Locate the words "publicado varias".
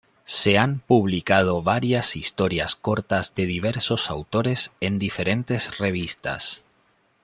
0.79-2.15